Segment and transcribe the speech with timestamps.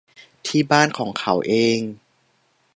[0.45, 1.79] ที่บ้านของเขาเอง